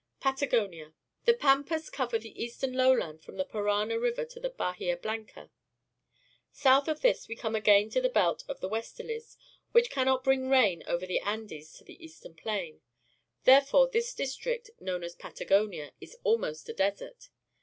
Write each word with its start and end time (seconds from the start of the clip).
Patagonia.— 0.19 0.95
The 1.27 1.35
pampas 1.35 1.91
cover 1.91 2.17
the 2.17 2.33
eastern 2.43 2.73
lowland 2.73 3.21
from 3.21 3.37
the 3.37 3.45
Parana 3.45 3.99
River 3.99 4.25
to 4.25 4.49
Bahia 4.49 4.97
Blanca. 4.97 5.51
South 6.51 6.87
of 6.87 7.01
this 7.01 7.27
we 7.27 7.35
come 7.35 7.55
again 7.55 7.83
into 7.83 8.01
the 8.01 8.09
belt 8.09 8.43
of 8.47 8.61
the 8.61 8.67
westerlies, 8.67 9.37
which 9.73 9.91
cannot 9.91 10.23
bring 10.23 10.49
rain 10.49 10.81
over 10.87 11.05
the 11.05 11.19
Andes 11.19 11.73
to 11.73 11.83
the 11.83 12.03
eastern 12.03 12.33
plain. 12.33 12.81
Therefore 13.43 13.87
this 13.89 14.15
district, 14.15 14.71
known 14.79 15.03
as 15.03 15.13
Patagonia, 15.13 15.91
is 16.01 16.17
almost 16.23 16.67
a 16.67 16.73
desert. 16.73 17.29